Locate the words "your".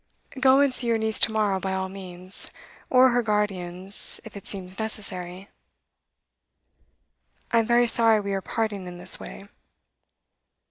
0.87-0.97